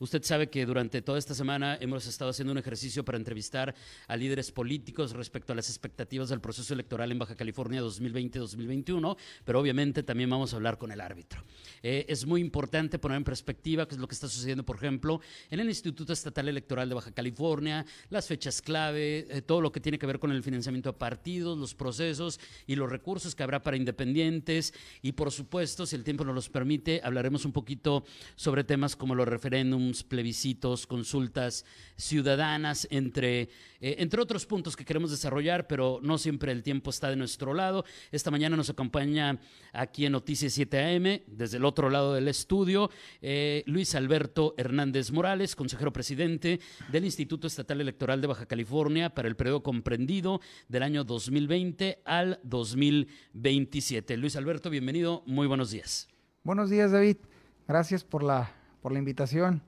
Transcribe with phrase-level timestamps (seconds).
[0.00, 3.74] Usted sabe que durante toda esta semana hemos estado haciendo un ejercicio para entrevistar
[4.06, 9.58] a líderes políticos respecto a las expectativas del proceso electoral en Baja California 2020-2021, pero
[9.58, 11.42] obviamente también vamos a hablar con el árbitro.
[11.82, 15.20] Eh, es muy importante poner en perspectiva qué es lo que está sucediendo, por ejemplo,
[15.50, 19.80] en el Instituto Estatal Electoral de Baja California, las fechas clave, eh, todo lo que
[19.80, 23.64] tiene que ver con el financiamiento a partidos, los procesos y los recursos que habrá
[23.64, 28.04] para independientes y, por supuesto, si el tiempo nos los permite, hablaremos un poquito
[28.36, 31.64] sobre temas como los referéndums plebiscitos, consultas
[31.96, 33.42] ciudadanas, entre,
[33.80, 37.54] eh, entre otros puntos que queremos desarrollar, pero no siempre el tiempo está de nuestro
[37.54, 37.84] lado.
[38.12, 39.38] Esta mañana nos acompaña
[39.72, 45.10] aquí en Noticias 7 AM, desde el otro lado del estudio, eh, Luis Alberto Hernández
[45.10, 46.60] Morales, consejero presidente
[46.90, 52.40] del Instituto Estatal Electoral de Baja California para el periodo comprendido del año 2020 al
[52.44, 54.16] 2027.
[54.16, 56.08] Luis Alberto, bienvenido, muy buenos días.
[56.44, 57.18] Buenos días, David.
[57.66, 59.62] Gracias por la, por la invitación.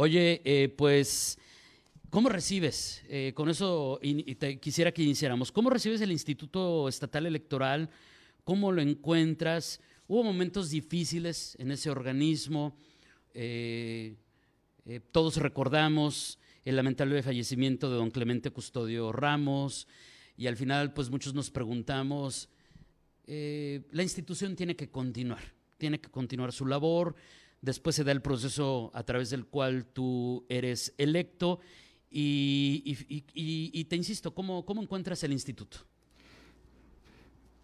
[0.00, 1.40] Oye, eh, pues,
[2.08, 3.02] ¿cómo recibes?
[3.08, 3.98] Eh, con eso
[4.60, 5.50] quisiera que iniciáramos.
[5.50, 7.90] ¿Cómo recibes el Instituto Estatal Electoral?
[8.44, 9.80] ¿Cómo lo encuentras?
[10.06, 12.76] Hubo momentos difíciles en ese organismo.
[13.34, 14.14] Eh,
[15.10, 19.88] todos recordamos el lamentable fallecimiento de don Clemente Custodio Ramos
[20.36, 22.48] y al final, pues muchos nos preguntamos,
[23.26, 25.42] la institución tiene que continuar,
[25.76, 27.16] tiene que continuar su labor
[27.60, 31.60] después se da el proceso a través del cual tú eres electo
[32.10, 35.78] y, te insisto, ¿cómo, ¿cómo, encuentras el instituto?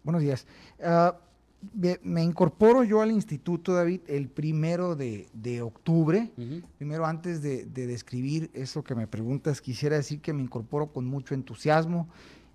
[0.03, 0.45] Buenos días.
[0.83, 1.17] Ah,
[2.03, 6.31] me incorporo yo al instituto, David, el primero de, octubre.
[6.77, 11.05] Primero, antes de, de, describir eso que me preguntas, quisiera decir que me incorporo con
[11.05, 12.07] mucho entusiasmo.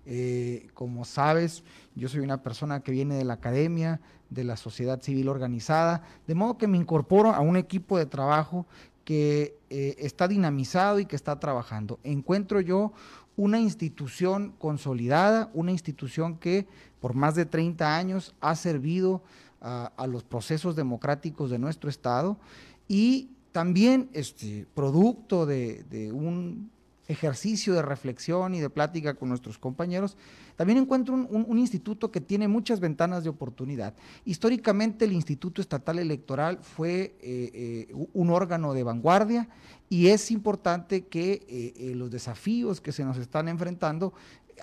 [0.05, 1.63] Eh, como sabes,
[1.95, 6.35] yo soy una persona que viene de la academia, de la sociedad civil organizada, de
[6.35, 8.65] modo que me incorporo a un equipo de trabajo
[9.03, 11.99] que eh, está dinamizado y que está trabajando.
[12.03, 12.93] Encuentro yo
[13.35, 16.67] una institución consolidada, una institución que
[16.99, 19.23] por más de 30 años ha servido
[19.61, 22.37] a, los procesos democráticos de nuestro Estado
[22.87, 26.71] y también este, producto de un
[27.11, 30.17] ejercicio de reflexión y de plática con nuestros compañeros,
[30.55, 33.93] también encuentro un, instituto que tiene muchas ventanas de oportunidad.
[34.25, 39.49] Históricamente el Instituto Estatal Electoral fue eh, eh, un órgano de vanguardia
[39.89, 44.13] y es importante que eh, los desafíos que se nos están enfrentando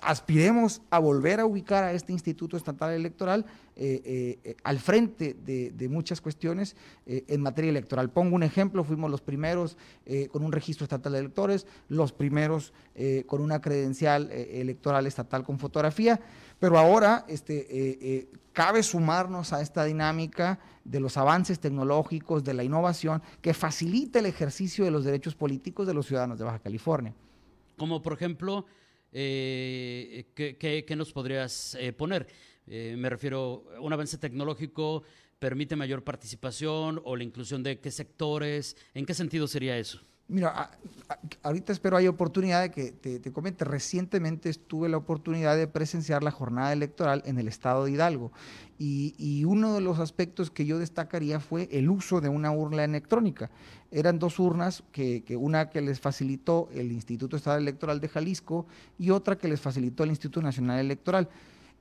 [0.01, 3.45] aspiremos a volver a ubicar a este Instituto Estatal Electoral
[3.75, 8.09] eh, eh, al frente de, muchas cuestiones eh, en materia electoral.
[8.09, 9.77] Pongo un ejemplo, fuimos los primeros
[10.31, 12.73] con un registro estatal de electores, los primeros
[13.27, 16.19] con una credencial electoral estatal con fotografía,
[16.59, 23.21] pero ahora este, cabe sumarnos a esta dinámica de los avances tecnológicos, de la innovación,
[23.41, 27.13] que facilita el ejercicio de los derechos políticos de los ciudadanos de Baja California.
[27.77, 28.65] Como por ejemplo
[29.11, 32.27] eh, ¿qué, nos podrías eh, poner?
[32.67, 35.03] Eh, me refiero, un avance tecnológico
[35.39, 40.01] permite mayor participación o la inclusión de qué sectores, ¿en qué sentido sería eso?
[40.29, 40.69] Mira,
[41.41, 43.65] ahorita espero hay oportunidad de que te, comente.
[43.65, 48.31] Recientemente tuve la oportunidad de presenciar la jornada electoral en el estado de Hidalgo
[48.77, 53.49] y, uno de los aspectos que yo destacaría fue el uso de una urna electrónica.
[53.89, 58.67] Eran dos urnas, que, una que les facilitó el Instituto Estatal Electoral de Jalisco
[58.99, 61.27] y otra que les facilitó el Instituto Nacional Electoral.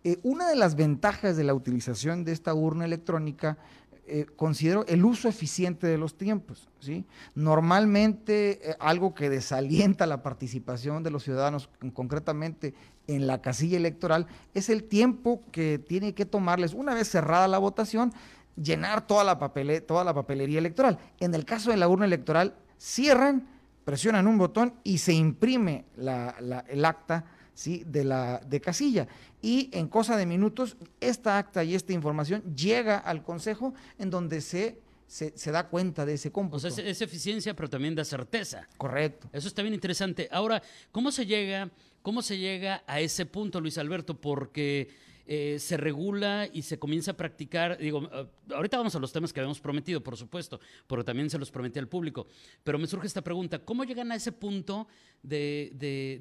[0.04, 3.59] Eh, una de las ventajas de la utilización de esta urna electrónica
[4.08, 6.69] eh, considero el uso eficiente de los tiempos.
[6.80, 7.04] ¿sí?
[7.34, 12.74] Normalmente eh, algo que desalienta la participación de los ciudadanos, concretamente
[13.06, 17.58] en la casilla electoral, es el tiempo que tiene que tomarles, una vez cerrada la
[17.58, 18.12] votación,
[18.56, 19.38] llenar toda la,
[19.86, 20.98] toda la papelería electoral.
[21.20, 23.47] En el caso de la urna electoral, cierran,
[23.84, 27.24] presionan un botón y se imprime el acta
[27.59, 27.83] ¿sí?
[27.87, 29.09] de, la, de casilla.
[29.43, 34.41] Y en cosa de minutos, esta acta y esta información llega al Consejo en donde
[34.41, 34.78] se,
[35.09, 36.69] se, da cuenta de ese cómputo.
[36.69, 38.69] O sea, es, eficiencia, pero también da certeza.
[38.77, 39.28] Correcto.
[39.33, 40.28] Eso está bien interesante.
[40.31, 40.63] Ahora,
[40.93, 41.69] ¿cómo se llega,
[42.01, 44.21] cómo se llega a ese punto, Luis Alberto?
[44.21, 44.89] Porque
[45.30, 47.77] eh, se regula y se comienza a practicar.
[47.77, 51.39] Digo, eh, ahorita vamos a los temas que habíamos prometido, por supuesto, pero también se
[51.39, 52.27] los prometí al público.
[52.65, 54.89] Pero me surge esta pregunta: ¿cómo llegan a ese punto
[55.22, 55.71] de,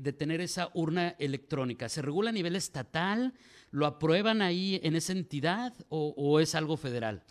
[0.04, 1.88] de, tener esa urna electrónica?
[1.88, 3.34] ¿Se regula a nivel estatal?
[3.72, 7.24] ¿Lo aprueban ahí en esa entidad o, o es algo federal?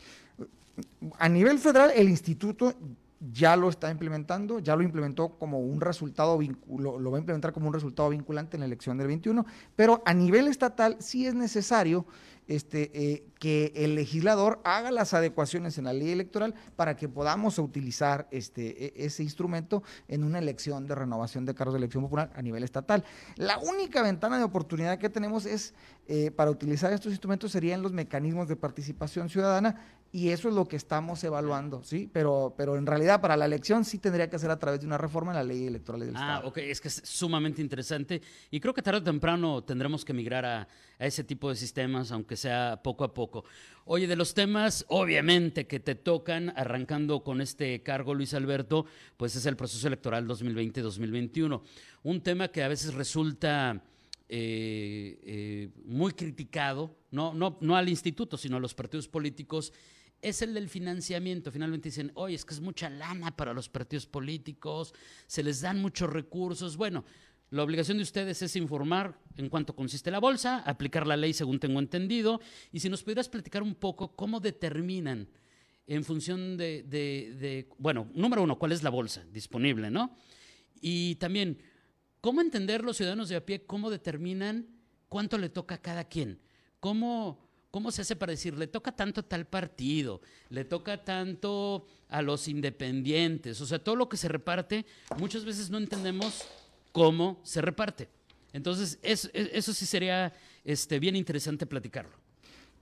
[1.19, 2.75] A nivel federal, el instituto
[3.20, 6.38] ya lo está implementando, ya lo implementó como un resultado,
[6.78, 10.02] lo, lo va a implementar como un resultado vinculante en la elección del 21, pero
[10.04, 12.06] a nivel estatal sí es necesario
[12.46, 17.58] este, eh, que el legislador haga las adecuaciones en la ley electoral para que podamos
[17.58, 22.30] utilizar este, e, ese instrumento en una elección de renovación de cargos de elección popular
[22.34, 23.04] a nivel estatal.
[23.36, 25.74] La única ventana de oportunidad que tenemos es
[26.08, 30.66] eh, para utilizar estos instrumentos serían los mecanismos de participación ciudadana y eso es lo
[30.66, 32.08] que estamos evaluando, ¿sí?
[32.10, 34.96] Pero, pero en realidad para la elección sí tendría que ser a través de una
[34.96, 36.42] reforma en la ley electoral del ah, Estado.
[36.44, 40.14] Ah, ok, es que es sumamente interesante y creo que tarde o temprano tendremos que
[40.14, 40.68] migrar a,
[40.98, 43.25] a, ese tipo de sistemas, aunque sea poco a poco.
[43.84, 48.87] Oye, de los temas, obviamente, que te tocan, arrancando con este cargo, Luis Alberto,
[49.17, 51.62] pues es el proceso electoral 2020-2021.
[52.02, 53.82] Un tema que a veces resulta...
[54.28, 59.72] Eh, eh, muy criticado, no, no, no al instituto, sino a los partidos políticos,
[60.20, 61.52] es el del financiamiento.
[61.52, 64.94] Finalmente dicen, oye, es que es mucha lana para los partidos políticos,
[65.26, 66.76] se les dan muchos recursos.
[66.76, 67.05] Bueno,
[67.50, 71.60] la obligación de ustedes es informar en cuánto consiste la bolsa, aplicar la ley según
[71.60, 72.40] tengo entendido,
[72.72, 75.28] y si nos pudieras platicar un poco cómo determinan
[75.87, 80.16] en función de, bueno, número uno, cuál es la bolsa disponible, ¿no?
[80.81, 81.58] Y también,
[82.20, 84.66] ¿cómo entender los ciudadanos de a pie cómo determinan
[85.08, 86.40] cuánto le toca a cada quien?
[86.81, 87.46] ¿Cómo
[87.76, 92.22] ¿Cómo se hace para decir, le toca tanto a tal partido, le toca tanto a
[92.22, 93.60] los independientes?
[93.60, 94.87] O sea, todo lo que se reparte,
[95.19, 96.46] muchas veces no entendemos
[96.96, 98.08] cómo se reparte.
[98.54, 100.32] Entonces, eso sí sería
[100.64, 102.16] este, bien interesante platicarlo.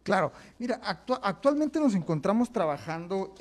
[0.05, 3.34] Claro, mira, actualmente nos encontramos trabajando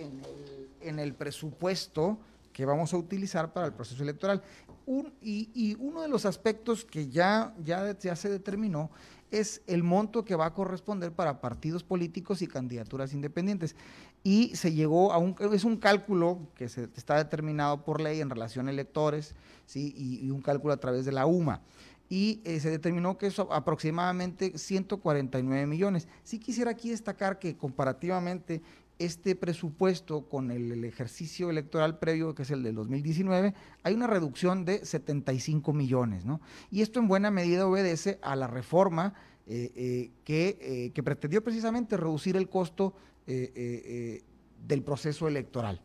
[0.81, 2.17] en el, presupuesto
[2.51, 4.41] que vamos a utilizar para el proceso electoral.
[4.85, 8.91] Y, uno de los aspectos que ya, ya, se determinó
[9.31, 13.75] es el monto que va a corresponder para partidos políticos y candidaturas independientes.
[14.23, 18.29] Y se llegó a un, es un cálculo que se, está determinado por ley en
[18.29, 19.35] relación a electores,
[19.73, 21.61] y, un cálculo a través de la UMA.
[22.09, 26.07] Y eh, se determinó que eso aproximadamente 149 millones.
[26.23, 28.61] Sí quisiera aquí destacar que comparativamente
[28.99, 33.53] este presupuesto con el, ejercicio electoral previo, que es el del 2019,
[33.83, 36.41] hay una reducción de 75 millones, ¿no?
[36.71, 39.13] Y esto en buena medida obedece a la reforma
[39.45, 42.95] eh, eh, que, eh, que, pretendió precisamente reducir el costo
[43.25, 45.81] del proceso electoral.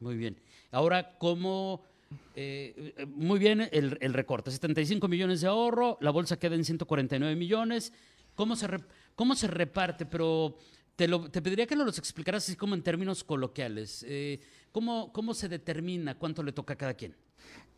[0.00, 0.36] Muy bien.
[0.70, 1.82] Ahora, ¿cómo...?
[3.16, 7.92] muy bien el, recorte, 75 millones de ahorro, la bolsa queda en 149 millones.
[8.34, 8.68] ¿Cómo se,
[9.14, 10.04] cómo se reparte?
[10.04, 10.58] Pero
[10.96, 14.04] te, pediría que nos los explicaras así como en términos coloquiales.
[14.08, 14.40] Eh,
[14.72, 17.14] ¿cómo, ¿Cómo se determina cuánto le toca a cada quien?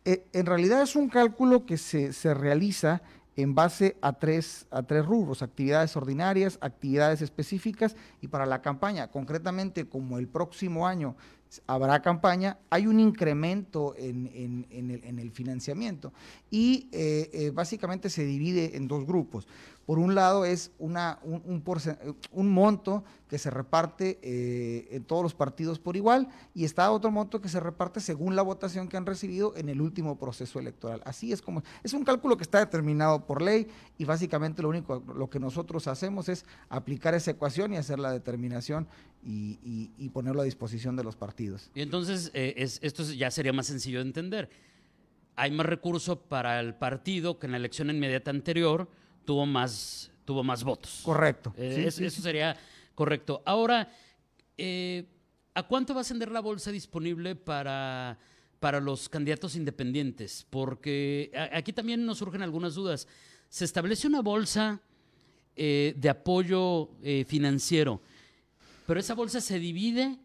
[0.05, 3.01] Eh, en realidad es un cálculo que se, se realiza
[3.35, 9.09] en base a tres, a tres rubros, actividades ordinarias, actividades específicas y para la campaña.
[9.09, 11.15] Concretamente, como el próximo año
[11.67, 16.13] habrá campaña, hay un incremento en, el, financiamiento
[16.51, 19.47] y eh, básicamente se divide en dos grupos.
[19.89, 21.63] Por un lado es una, un,
[22.31, 27.09] un, monto que se reparte eh, en todos los partidos por igual y está otro
[27.09, 31.01] monto que se reparte según la votación que han recibido en el último proceso electoral.
[31.05, 33.65] Así es como es un cálculo que está determinado por ley
[33.97, 38.11] y básicamente lo único lo que nosotros hacemos es aplicar esa ecuación y hacer la
[38.11, 38.87] determinación
[39.23, 41.71] y, ponerlo a disposición de los partidos.
[41.73, 44.51] Y entonces eh, esto ya sería más sencillo de entender.
[45.35, 48.87] Hay más recurso para el partido que en la elección inmediata anterior
[49.25, 51.01] tuvo más, tuvo más votos.
[51.03, 51.53] Correcto.
[51.57, 52.55] Eh, eso, sería
[52.95, 53.41] correcto.
[53.45, 53.91] Ahora,
[54.57, 55.05] eh,
[55.53, 58.17] ¿a cuánto va a ascender la bolsa disponible para,
[58.59, 60.45] para los candidatos independientes?
[60.49, 63.07] Porque aquí también nos surgen algunas dudas.
[63.49, 64.81] Se establece una bolsa
[65.55, 66.91] eh, de apoyo
[67.27, 68.01] financiero,
[68.85, 70.17] pero esa bolsa se divide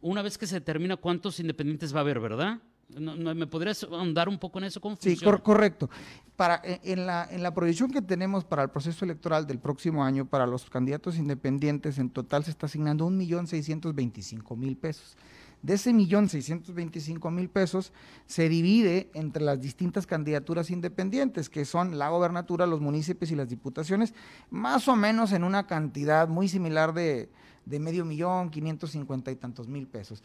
[0.00, 2.60] una vez que se determina cuántos independientes va a haber, ¿verdad?
[2.98, 4.80] ¿Me podrías ahondar un poco en eso?
[4.80, 5.88] ¿Cómo sí, correcto.
[6.36, 10.04] Para, eh, en, la, en la proyección que tenemos para el proceso electoral del próximo
[10.04, 15.16] año, para los candidatos independientes, en total se está asignando 1.625.000 pesos.
[15.62, 16.28] De ese millón
[17.32, 17.92] mil pesos
[18.26, 23.48] se divide entre las distintas candidaturas independientes, que son la gobernatura, los municipios y las
[23.48, 24.14] diputaciones,
[24.50, 27.28] más o menos en una cantidad muy similar de,
[27.66, 30.22] de medio millón, 550 y tantos mil pesos.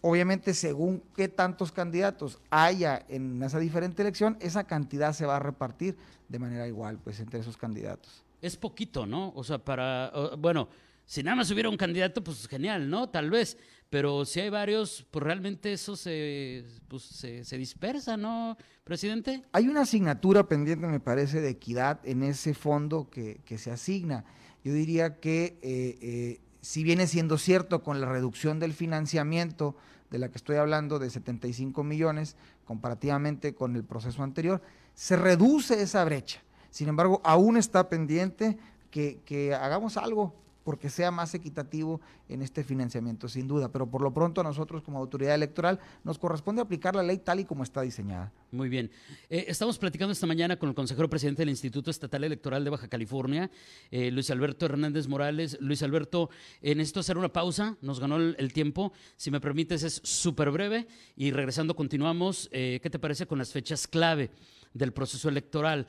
[0.00, 5.40] Obviamente, según qué tantos candidatos haya en esa diferente elección, esa cantidad se va a
[5.40, 5.96] repartir
[6.28, 8.24] de manera igual, pues, entre esos candidatos.
[8.40, 9.32] Es poquito, ¿no?
[9.34, 10.68] O sea, para, bueno,
[11.04, 13.08] si nada más hubiera un candidato, pues genial, ¿no?
[13.08, 13.56] Tal vez.
[13.90, 19.42] Pero si hay varios, pues realmente eso se, pues, se, dispersa, ¿no, presidente?
[19.52, 24.26] Hay una asignatura pendiente, me parece, de equidad en ese fondo que, se asigna.
[24.62, 29.76] Yo diría que eh, eh, si viene siendo cierto con la reducción del financiamiento
[30.10, 34.62] de la que estoy hablando, de 75 millones, comparativamente con el proceso anterior,
[34.94, 36.42] se reduce esa brecha.
[36.70, 38.58] Sin embargo, aún está pendiente
[38.90, 40.34] que, que hagamos algo
[40.68, 41.98] porque sea más equitativo
[42.28, 43.72] en este financiamiento, sin duda.
[43.72, 47.40] Pero por lo pronto a nosotros como autoridad electoral nos corresponde aplicar la ley tal
[47.40, 48.34] y como está diseñada.
[48.50, 48.90] Muy bien.
[49.30, 52.86] Eh, estamos platicando esta mañana con el consejero presidente del Instituto Estatal Electoral de Baja
[52.86, 53.50] California,
[53.90, 55.56] eh, Luis Alberto Hernández Morales.
[55.58, 56.28] Luis Alberto,
[56.60, 58.92] en esto hacer una pausa, nos ganó el, tiempo.
[59.16, 62.50] Si me permites, es súper breve y regresando continuamos.
[62.52, 64.32] Eh, ¿Qué te parece con las fechas clave
[64.74, 65.86] del proceso electoral?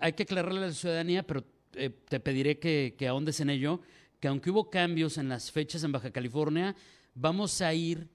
[0.00, 1.42] hay que aclararle a la ciudadanía, pero
[1.76, 3.80] eh, te pediré que, que ahondes en ello,
[4.20, 6.74] que aunque hubo cambios en las fechas en Baja California,
[7.14, 8.08] vamos a ir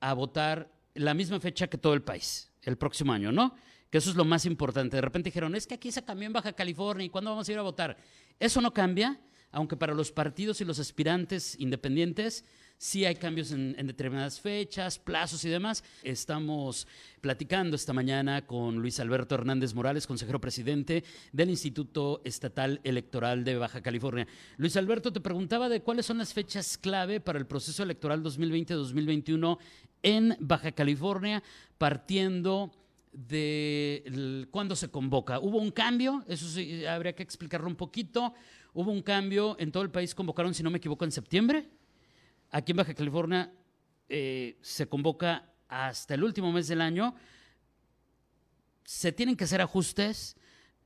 [0.00, 3.54] a votar la misma fecha que todo el país, el próximo año, ¿no?
[3.90, 4.96] Que eso es lo más importante.
[4.96, 7.52] De repente dijeron, es que aquí se cambió en Baja California, ¿y cuándo vamos a
[7.52, 7.96] ir a votar?
[8.38, 12.44] Eso no cambia, aunque para los partidos y los aspirantes independientes
[12.82, 15.84] Sí hay cambios en, determinadas fechas, plazos y demás.
[16.02, 16.88] Estamos
[17.20, 23.58] platicando esta mañana con Luis Alberto Hernández Morales, consejero presidente del Instituto Estatal Electoral de
[23.58, 24.26] Baja California.
[24.56, 29.58] Luis Alberto, te preguntaba de cuáles son las fechas clave para el proceso electoral 2020-2021
[30.02, 31.42] en Baja California,
[31.76, 32.72] partiendo
[33.12, 35.38] de cuándo se convoca.
[35.38, 36.24] ¿Hubo un cambio?
[36.26, 38.32] Eso sí, habría que explicarlo un poquito.
[38.72, 41.68] Hubo un cambio en todo el país, convocaron, si no me equivoco, en septiembre.
[42.50, 43.52] Aquí en Baja California
[44.08, 47.14] eh, se convoca hasta el último mes del año.
[48.84, 50.36] Se tienen que hacer ajustes,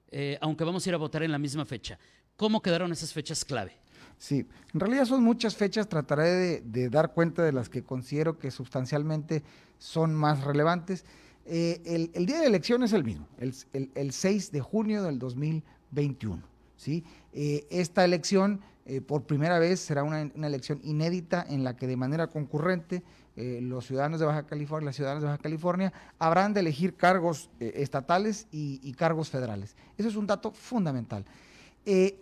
[0.08, 1.98] eh, aunque vamos a ir a votar en la misma fecha.
[2.36, 3.78] ¿Cómo quedaron esas fechas clave?
[4.18, 8.50] Sí, en realidad son muchas fechas, trataré de, dar cuenta de las que considero que
[8.50, 9.42] sustancialmente
[9.78, 11.04] son más relevantes.
[11.46, 16.53] Eh, el, día de elección es el mismo, el, 6 de junio del 2021.
[16.84, 17.04] ¿Sí?
[17.32, 22.26] esta elección eh, por primera vez será una, elección inédita en la que de manera
[22.26, 23.02] concurrente
[23.34, 27.48] eh, los ciudadanos de Baja California, las ciudadanas de Baja California, habrán de elegir cargos
[27.60, 29.74] eh, estatales y, cargos federales.
[29.96, 31.24] Eso es un dato fundamental.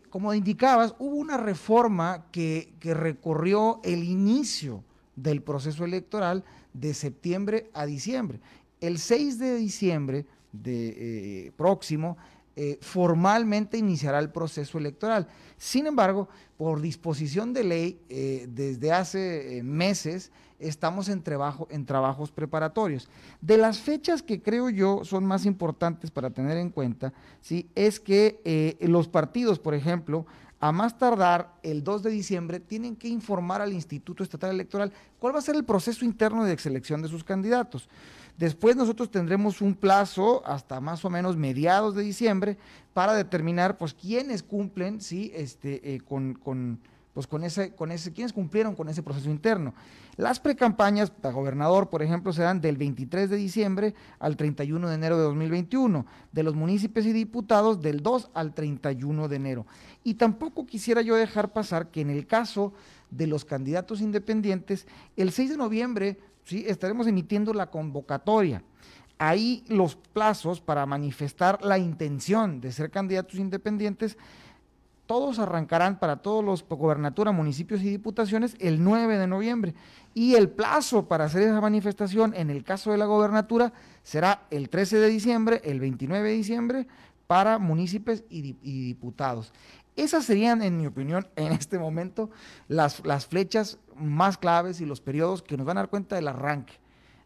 [0.09, 4.85] como indicabas, hubo una reforma que, recorrió el inicio
[5.16, 8.40] del proceso electoral de septiembre a diciembre.
[8.81, 12.16] El 6 de diciembre de, próximo
[12.54, 15.26] eh, formalmente iniciará el proceso electoral.
[15.56, 16.28] Sin embargo,
[16.59, 23.09] por disposición de ley, eh, desde hace eh, meses estamos en, trabajo, en trabajos preparatorios.
[23.40, 27.68] De las fechas que creo yo son más importantes para tener en cuenta, ¿sí?
[27.75, 30.25] es que los partidos, por ejemplo,
[30.62, 35.35] a más tardar el 2 de diciembre, tienen que informar al Instituto Estatal Electoral cuál
[35.35, 37.88] va a ser el proceso interno de selección de sus candidatos.
[38.39, 42.59] Después nosotros tendremos un plazo hasta más o menos mediados de diciembre
[42.95, 46.81] para determinar pues quiénes cumplen, sí, este, eh, con, con,
[47.15, 49.75] pues, con ese, con ese, quiénes cumplieron con ese proceso interno.
[50.17, 55.17] Las precampañas para gobernador, por ejemplo, serán del 23 de diciembre al 31 de enero
[55.17, 59.67] de 2021, de los municipios y diputados del 2 al 31 de enero.
[60.05, 62.73] Y tampoco quisiera yo dejar pasar que en el caso
[63.11, 64.87] de los candidatos independientes,
[65.17, 66.19] el 6 de noviembre
[66.50, 68.62] estaremos emitiendo la convocatoria.
[69.18, 74.16] Ahí los plazos para manifestar la intención de ser candidatos independientes,
[75.06, 79.75] todos arrancarán para todos los gobernaturas, municipios y diputaciones el 9 de noviembre.
[80.14, 83.72] Y el plazo para hacer esa manifestación en el caso de la gobernatura
[84.02, 86.87] será el 13 de diciembre, el 29 de diciembre
[87.26, 89.52] para municipios y, diputados.
[89.96, 92.30] Esas serían, en mi opinión, en este momento,
[92.68, 96.28] las, las flechas más claves y los periodos que nos van a dar cuenta del
[96.28, 96.75] arranque.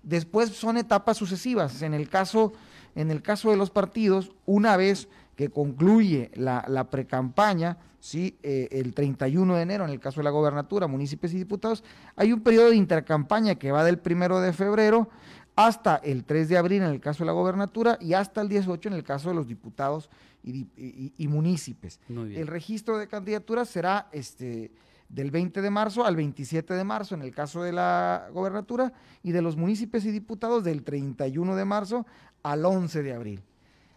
[0.03, 1.83] Después son etapas sucesivas.
[1.83, 2.53] En el caso,
[2.95, 8.39] en el caso de los partidos, una vez que concluye la, la precampaña, ¿sí?
[8.43, 11.83] Eh, el 31 de enero, en el caso de la gobernatura, municipios y diputados,
[12.15, 15.09] hay un periodo de intercampaña que va del primero de febrero
[15.57, 18.91] hasta el 3 de abril en el caso de la gobernatura y hasta el 18
[18.91, 20.11] en el caso de los diputados
[20.47, 21.99] y, y, municipios.
[22.09, 24.71] El registro de candidaturas será este,
[25.09, 28.93] del 20 de marzo al 27 de marzo en el caso de la gobernatura
[29.25, 32.07] y de los municipios y diputados del 31 de marzo
[32.45, 33.43] al 11 de abril.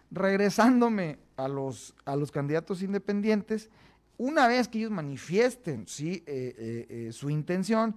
[0.09, 3.69] Regresándome a los, a los candidatos independientes,
[4.17, 6.23] una vez que ellos manifiesten ¿sí?
[6.25, 7.95] Eh, eh, eh, su intención,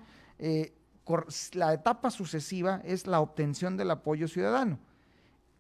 [1.55, 4.79] la etapa sucesiva es la obtención del apoyo ciudadano.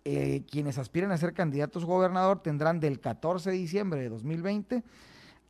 [0.02, 4.82] Quienes aspiren a ser candidatos gobernador tendrán del 14 de diciembre de 2020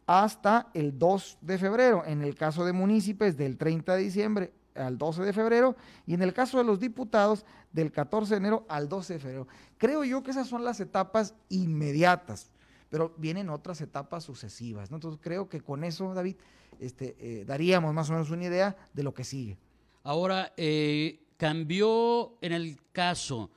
[0.06, 2.04] hasta el 2 de febrero.
[2.04, 5.76] En el caso de municipios, del 30 de diciembre al 12 de febrero.
[6.06, 9.48] Y en el caso de los diputados, del 14 de enero al 12 de febrero.
[9.78, 12.50] Creo yo que esas son las etapas inmediatas,
[12.90, 14.90] pero vienen otras etapas sucesivas.
[14.90, 16.36] Entonces creo que con eso, David,
[16.78, 19.56] este, eh, daríamos más o menos una idea de lo que sigue.
[20.02, 23.50] Ahora, eh, cambió en el caso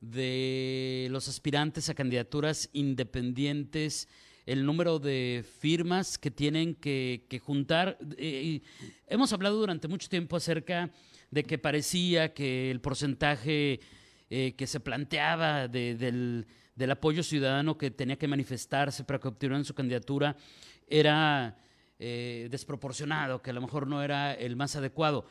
[0.00, 4.08] de los aspirantes a candidaturas independientes
[4.48, 7.98] el número de firmas que tienen que, juntar.
[8.16, 8.62] Eh,
[9.06, 10.90] hemos hablado durante mucho tiempo acerca
[11.30, 13.80] de que parecía que el porcentaje
[14.30, 16.46] eh, que se planteaba del,
[16.90, 20.34] apoyo ciudadano que tenía que manifestarse para que obtuvieran su candidatura
[20.86, 21.58] era
[21.98, 25.26] eh, desproporcionado, que a lo mejor no era el más adecuado.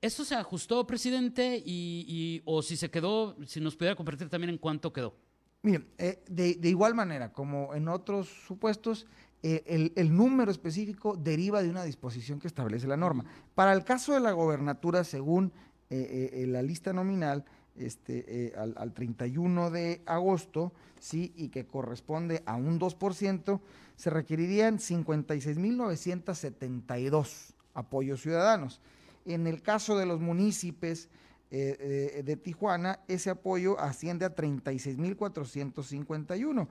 [0.00, 1.62] ¿Esto se ajustó, presidente?
[1.64, 5.14] Y, o si se quedó, si nos pudiera compartir también en cuánto quedó.
[5.62, 9.06] Miren, eh, de, igual manera, como en otros supuestos,
[9.42, 13.24] eh, el, número específico deriva de una disposición que establece la norma.
[13.54, 15.52] Para el caso de la gobernatura, según
[15.90, 17.44] eh, la lista nominal,
[17.76, 23.60] este, al, 31 de agosto, sí, y que corresponde a un 2%,
[23.96, 28.80] se requerirían 56.972 apoyos ciudadanos.
[29.26, 31.08] En el caso de los municipios,
[31.50, 36.66] eh, de Tijuana, ese apoyo asciende a 36.451.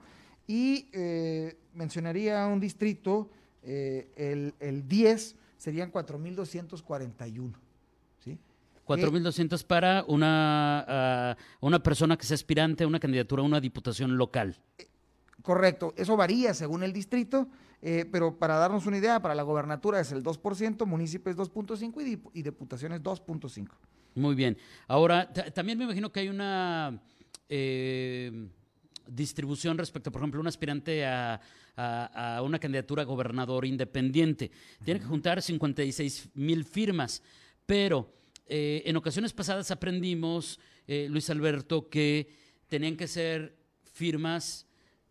[0.46, 3.28] Y eh, mencionaría un distrito,
[3.62, 7.52] eh, el, el 10 serían 4.241.
[8.24, 8.38] ¿sí?
[8.86, 14.16] 4.200 para una, ah, una persona que sea aspirante a una candidatura a una diputación
[14.16, 14.56] local.
[15.42, 17.48] Correcto, eso varía según el distrito,
[17.80, 22.02] pero para darnos una idea, para la gobernatura es el 2%, municipios 2.5%
[22.34, 23.68] y, y diputaciones 2.5%.
[24.16, 24.56] Muy bien.
[24.88, 26.98] Ahora, también me imagino que hay una
[27.50, 28.48] eh,
[29.06, 31.40] distribución respecto, por ejemplo, un aspirante a,
[32.42, 34.50] una candidatura a gobernador independiente.
[34.82, 37.22] Tiene que juntar 56 mil firmas,
[37.66, 38.10] pero
[38.46, 42.28] eh, en ocasiones pasadas aprendimos, eh, Luis Alberto, que
[42.68, 43.54] tenían que ser
[43.92, 44.65] firmas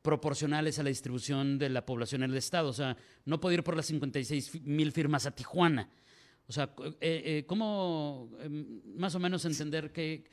[0.05, 2.69] proporcionales a la distribución de la población en el Estado.
[2.69, 2.95] O sea,
[3.25, 5.89] no puede ir por las 56 mil firmas a Tijuana
[6.47, 6.69] o sea,
[7.01, 10.23] eh, eh, ¿cómo em, más o menos entender qué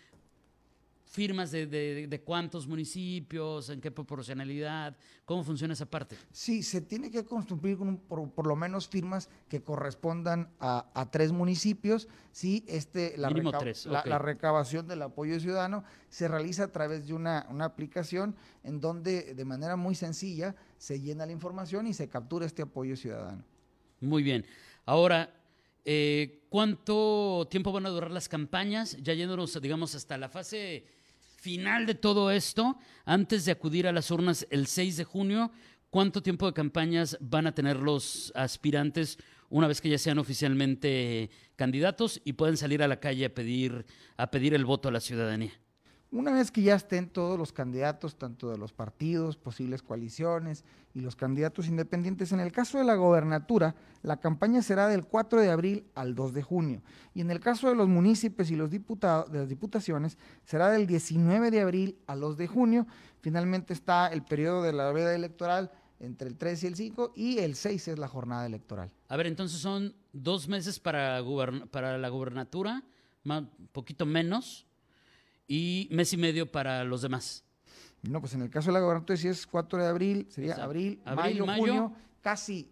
[1.12, 4.96] firmas de, cuántos municipios, en qué proporcionalidad,
[5.27, 6.16] cómo funciona esa parte?
[6.33, 7.77] Sí, se tiene que construir
[8.09, 12.09] por, lo menos firmas que correspondan a, tres municipios.
[12.33, 17.66] Sí, este, la, la, recabación del apoyo ciudadano se realiza a través de una, una
[17.66, 22.62] aplicación en donde de manera muy sencilla se llena la información y se captura este
[22.62, 23.44] apoyo ciudadano.
[24.01, 24.46] Muy bien.
[24.87, 25.31] Ahora,
[25.85, 28.98] eh, ¿Cuánto tiempo van a durar las campañas?
[29.01, 30.85] Ya yéndonos, digamos, hasta la fase
[31.42, 35.50] final de todo esto, antes de acudir a las urnas el 6 de junio,
[35.90, 39.18] ¿cuánto tiempo de campañas van a tener los aspirantes
[39.50, 43.85] una vez que ya sean oficialmente candidatos y pueden salir a la calle a pedir,
[44.16, 45.52] a pedir el voto a la ciudadanía?
[46.12, 51.01] Una vez que ya estén todos los candidatos, tanto de los partidos, posibles coaliciones y
[51.01, 55.51] los candidatos independientes, en el caso de la gobernatura, la campaña será del 4 de
[55.51, 56.83] abril al 2 de junio.
[57.14, 60.87] Y en el caso de los municipios y los diputados, de las diputaciones, será del
[60.87, 62.87] 19 de abril al 2 de junio.
[63.22, 67.38] Finalmente está el periodo de la veda electoral entre el 3 y el 5 y
[67.38, 68.92] el 6 es la jornada electoral.
[69.09, 72.83] A ver, entonces son dos meses para, la gobernatura,
[73.25, 74.66] un poquito menos
[75.53, 77.45] y mes y medio para los demás.
[78.01, 80.99] No, pues en el caso de la gobernatura, si es 4 de abril, sería abril,
[81.05, 82.71] mayo, junio, casi.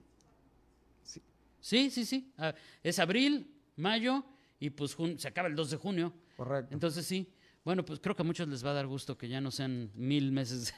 [1.60, 2.32] Sí, sí, sí.
[2.38, 4.24] Ah, es abril, mayo
[4.58, 6.14] y pues se acaba el 2 de junio.
[6.38, 6.72] Correcto.
[6.72, 7.28] Entonces sí.
[7.66, 9.90] Bueno, pues creo que a muchos les va a dar gusto que ya no sean
[9.94, 10.72] mil meses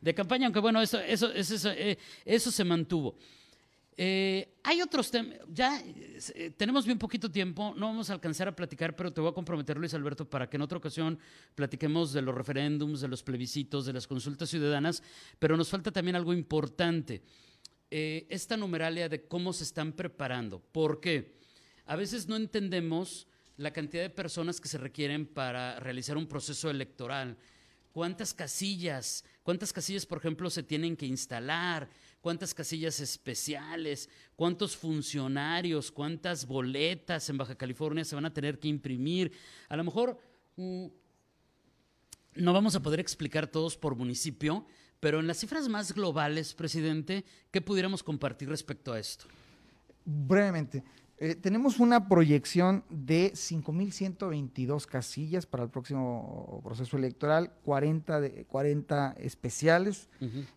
[0.00, 3.18] de, campaña, aunque bueno, eso, eso, eso, eh, eso se mantuvo.
[3.98, 8.54] Eh, hay otros temas, ya eh, tenemos bien poquito tiempo, no vamos a alcanzar a
[8.54, 11.18] platicar, pero te voy a comprometer, Luis Alberto, para que en otra ocasión
[11.54, 15.02] platiquemos de los referéndums, de los plebiscitos, de las consultas ciudadanas,
[15.38, 17.22] pero nos falta también algo importante,
[17.90, 21.38] eh, esta numeralia de cómo se están preparando, porque
[21.86, 26.68] a veces no entendemos la cantidad de personas que se requieren para realizar un proceso
[26.68, 27.38] electoral,
[27.92, 31.88] cuántas casillas, cuántas casillas, por ejemplo, se tienen que instalar,
[32.26, 38.66] cuántas casillas especiales, cuántos funcionarios, cuántas boletas en Baja California se van a tener que
[38.66, 39.30] imprimir.
[39.68, 40.18] A lo mejor
[40.56, 40.86] mm,
[42.34, 44.66] no vamos a poder explicar todos por municipio,
[44.98, 49.26] pero en las cifras más globales, presidente, ¿qué pudiéramos compartir respecto a esto?
[50.04, 50.82] Brevemente,
[51.18, 59.14] eh, tenemos una proyección de 5.122 casillas para el próximo proceso electoral, 40, de, 40
[59.18, 60.10] especiales.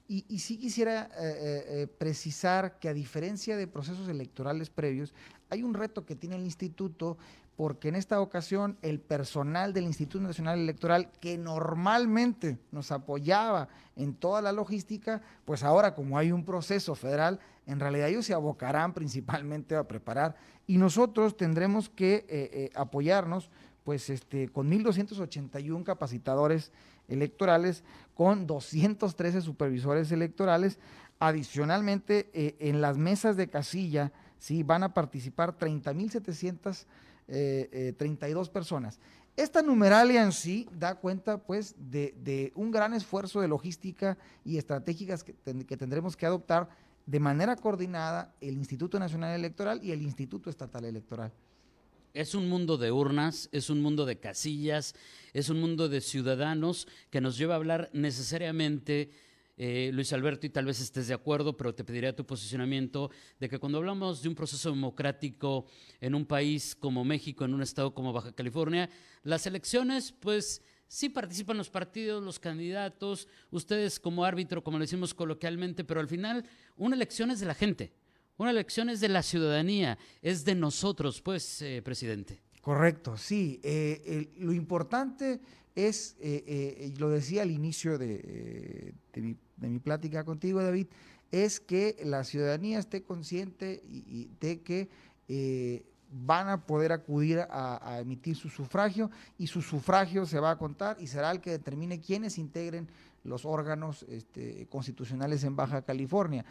[0.10, 5.13] y, y, sí quisiera eh, eh, precisar que a diferencia de procesos electorales previos,
[5.50, 7.17] hay un reto que tiene el instituto
[7.60, 13.67] porque en esta ocasión el personal del Instituto Nacional Electoral, que normalmente nos apoyaba
[13.98, 18.34] en toda la logística, pues ahora como hay un proceso federal, en realidad ellos se
[18.34, 20.36] abocarán principalmente a preparar
[20.67, 23.49] y nosotros tendremos que eh, eh, apoyarnos
[23.84, 26.71] pues este, con 1.281 capacitadores
[27.08, 30.79] electorales, con 213 supervisores electorales.
[31.19, 36.86] Adicionalmente, eh, en las mesas de casilla, sí, van a participar 30.700
[37.27, 38.99] eh, 32 eh, personas.
[39.36, 45.23] Esta numeralia en sí da cuenta pues de, un gran esfuerzo de logística y estratégicas
[45.23, 45.34] que,
[45.65, 46.69] que, tendremos que adoptar
[47.10, 51.32] de manera coordinada el Instituto Nacional Electoral y el Instituto Estatal Electoral.
[52.13, 54.93] Es un mundo de urnas, es un mundo de casillas,
[55.34, 59.10] es un mundo de ciudadanos que nos lleva a hablar necesariamente
[59.58, 63.50] eh, Luis Alberto, y tal vez estés de acuerdo, pero te pediría tu posicionamiento de
[63.50, 65.65] que cuando hablamos de un proceso democrático
[66.00, 68.88] en un país como México, en un estado como Baja California,
[69.24, 75.13] las elecciones, pues sí participan los partidos, los candidatos, ustedes como árbitro, como le decimos
[75.13, 76.43] coloquialmente, pero al final
[76.75, 77.93] una elección es de la gente,
[78.36, 82.41] una elección es de la ciudadanía, es de nosotros, pues, eh, presidente.
[82.62, 83.62] Correcto, sí.
[83.63, 85.39] Eh, lo importante
[85.75, 86.17] es,
[86.97, 88.93] lo decía al inicio de,
[89.58, 90.88] mi plática contigo, David,
[91.32, 94.89] es que la ciudadanía esté consciente y, de que
[95.28, 100.58] eh, van a poder acudir a, emitir su sufragio y su sufragio se va a
[100.58, 102.88] contar y será el que determine quiénes integren
[103.24, 106.45] los órganos este, constitucionales en Baja California.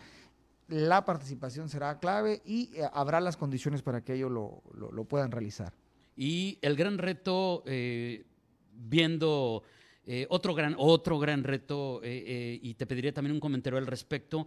[0.69, 5.73] La participación será clave y eh, habrá las condiciones para que ellos lo, puedan realizar.
[6.17, 8.25] Y el gran reto, eh,
[8.73, 9.63] viendo
[10.05, 14.47] eh, otro, gran, otro gran reto, y te pediría también un comentario al respecto,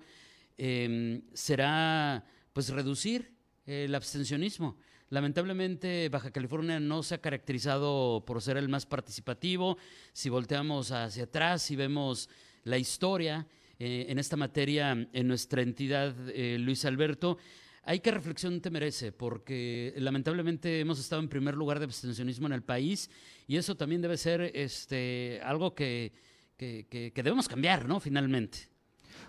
[0.58, 3.34] em, será pues reducir
[3.66, 4.78] el abstencionismo.
[5.12, 9.78] Lamentablemente Baja California no se ha caracterizado por ser el más participativo.
[10.14, 12.30] Si volteamos hacia atrás y vemos
[12.64, 13.46] la historia
[13.78, 16.16] en esta materia en nuestra entidad,
[16.60, 17.38] Luis Alberto,
[17.84, 22.54] hay que reflexión te merece, porque lamentablemente hemos estado en primer lugar de abstencionismo en
[22.54, 23.10] el país
[23.48, 26.14] y eso también debe ser este, algo que,
[26.58, 28.00] debemos cambiar, ¿no?
[28.00, 28.71] Finalmente.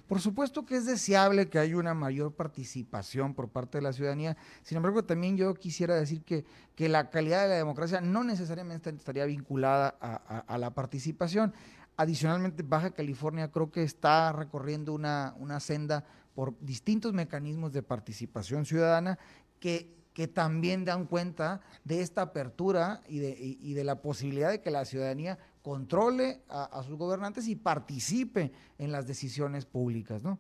[0.07, 4.37] Por supuesto que es deseable que haya una mayor participación por parte de la ciudadanía,
[4.63, 8.91] sin embargo también yo quisiera decir que, que la calidad de la democracia no necesariamente
[8.91, 11.55] estaría vinculada a, la participación.
[11.97, 18.65] Adicionalmente, Baja California creo que está recorriendo una, una senda por distintos mecanismos de participación
[18.65, 19.19] ciudadana
[19.61, 24.61] que, que también dan cuenta de esta apertura y de, y, de, la posibilidad de
[24.61, 30.39] que la ciudadanía controle a, sus gobernantes y participe en las decisiones públicas, ¿no?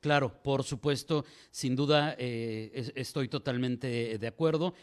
[0.00, 4.74] Claro, por supuesto, sin duda eh, estoy totalmente de acuerdo.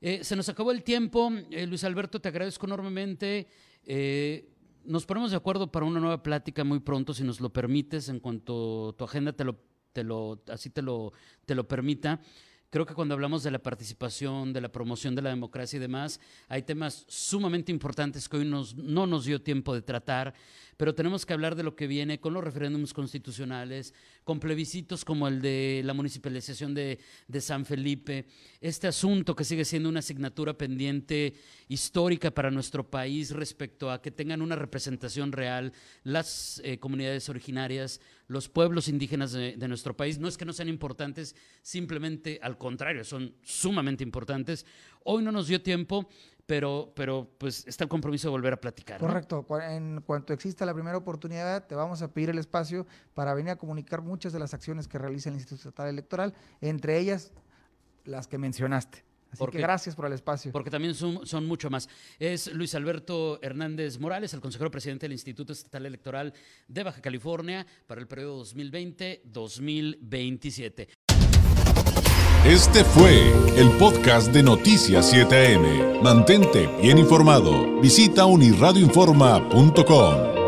[0.00, 1.30] Eh, se nos acabó el tiempo.
[1.50, 3.46] Eh, Luis Alberto, te agradezco enormemente
[4.84, 8.20] nos ponemos de acuerdo para una nueva plática muy pronto, si nos lo permites, en
[8.20, 9.58] cuanto tu agenda te lo,
[9.92, 11.12] te lo, así te lo,
[11.44, 12.20] te lo permita.
[12.70, 16.20] Creo que cuando hablamos de la participación, de la promoción de la democracia y demás,
[16.46, 20.34] hay temas sumamente importantes que hoy nos, no nos dio tiempo de tratar,
[20.76, 25.26] pero tenemos que hablar de lo que viene con los referéndums constitucionales, con plebiscitos como
[25.26, 27.00] el de la municipalización de,
[27.40, 28.26] San Felipe,
[28.60, 31.34] este asunto que sigue siendo una asignatura pendiente
[31.66, 35.72] histórica para nuestro país respecto a que tengan una representación real
[36.04, 38.00] las eh, comunidades originarias,
[38.30, 40.20] los pueblos indígenas de, nuestro país.
[40.20, 44.64] No es que no sean importantes, simplemente al contrario, son sumamente importantes.
[45.02, 46.08] Hoy no nos dio tiempo,
[46.46, 49.00] pero, pero pues está el compromiso de volver a platicar.
[49.00, 49.44] Correcto.
[49.68, 53.56] En cuanto exista la primera oportunidad, te vamos a pedir el espacio para venir a
[53.56, 57.32] comunicar muchas de las acciones que realiza el Instituto Estatal Electoral, entre ellas
[58.04, 59.09] las que mencionaste.
[59.30, 60.50] Así que gracias por el espacio.
[60.52, 61.88] Porque también son, son, mucho más.
[62.18, 66.34] Es Luis Alberto Hernández Morales, el consejero presidente del Instituto Estatal Electoral
[66.68, 70.88] de Baja California para el periodo 2020-2027.
[72.44, 76.00] Este fue el podcast de Noticias 7am.
[76.02, 77.78] Mantente bien informado.
[77.82, 80.39] Visita unirradioinforma.com.